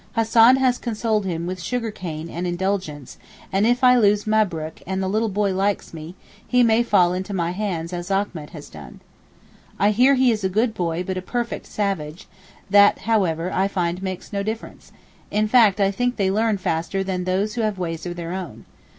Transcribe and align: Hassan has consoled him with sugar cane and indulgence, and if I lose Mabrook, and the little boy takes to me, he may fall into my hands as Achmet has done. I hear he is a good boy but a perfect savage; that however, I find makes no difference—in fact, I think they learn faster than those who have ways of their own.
Hassan 0.13 0.55
has 0.55 0.79
consoled 0.79 1.27
him 1.27 1.45
with 1.45 1.61
sugar 1.61 1.91
cane 1.91 2.27
and 2.27 2.47
indulgence, 2.47 3.19
and 3.51 3.67
if 3.67 3.83
I 3.83 3.95
lose 3.95 4.25
Mabrook, 4.25 4.81
and 4.87 4.97
the 4.99 5.07
little 5.07 5.29
boy 5.29 5.53
takes 5.55 5.91
to 5.91 5.95
me, 5.95 6.15
he 6.47 6.63
may 6.63 6.81
fall 6.81 7.13
into 7.13 7.35
my 7.35 7.51
hands 7.51 7.93
as 7.93 8.09
Achmet 8.09 8.49
has 8.49 8.67
done. 8.67 8.99
I 9.77 9.91
hear 9.91 10.15
he 10.15 10.31
is 10.31 10.43
a 10.43 10.49
good 10.49 10.73
boy 10.73 11.03
but 11.03 11.17
a 11.17 11.21
perfect 11.21 11.67
savage; 11.67 12.27
that 12.67 13.01
however, 13.01 13.51
I 13.53 13.67
find 13.67 14.01
makes 14.01 14.33
no 14.33 14.41
difference—in 14.41 15.47
fact, 15.47 15.79
I 15.79 15.91
think 15.91 16.15
they 16.15 16.31
learn 16.31 16.57
faster 16.57 17.03
than 17.03 17.25
those 17.25 17.53
who 17.53 17.61
have 17.61 17.77
ways 17.77 18.03
of 18.07 18.15
their 18.15 18.33
own. 18.33 18.65